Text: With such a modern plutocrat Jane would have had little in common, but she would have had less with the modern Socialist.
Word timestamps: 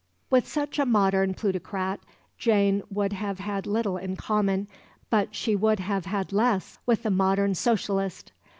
With 0.31 0.47
such 0.47 0.79
a 0.79 0.85
modern 0.87 1.35
plutocrat 1.35 1.99
Jane 2.39 2.81
would 2.89 3.13
have 3.13 3.37
had 3.37 3.67
little 3.67 3.97
in 3.97 4.15
common, 4.15 4.67
but 5.11 5.35
she 5.35 5.55
would 5.55 5.79
have 5.79 6.05
had 6.07 6.33
less 6.33 6.79
with 6.87 7.03
the 7.03 7.11
modern 7.11 7.53
Socialist. 7.53 8.31